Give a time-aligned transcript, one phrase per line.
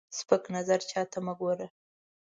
[0.17, 1.67] سپک نظر چاته مه ګوره